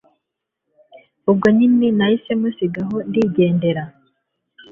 [1.29, 3.83] ubwo njye nahise musiga aho ndigendera